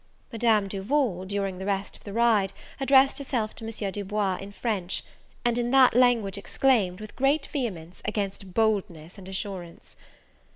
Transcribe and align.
Madame 0.31 0.67
Duval, 0.67 1.25
during 1.25 1.59
the 1.59 1.65
rest 1.67 1.95
of 1.95 2.03
the 2.05 2.11
ride, 2.11 2.53
addressed 2.79 3.19
herself 3.19 3.53
to 3.53 3.63
M. 3.63 3.91
Du 3.91 4.03
Bois 4.03 4.37
in 4.41 4.51
French, 4.51 5.03
and 5.45 5.59
in 5.59 5.69
that 5.69 5.93
language 5.93 6.39
exclaimed, 6.39 6.99
with 6.99 7.15
great 7.15 7.45
vehemence, 7.45 8.01
against 8.03 8.51
boldness 8.55 9.19
and 9.19 9.27
assurance. 9.29 9.95